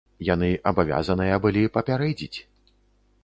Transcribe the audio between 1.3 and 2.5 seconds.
былі папярэдзіць.